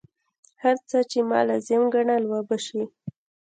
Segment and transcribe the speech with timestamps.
[0.63, 2.83] هر څه چې ما لازم ګڼل وبه شي.